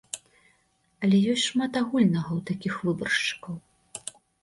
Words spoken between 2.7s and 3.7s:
выбаршчыкаў.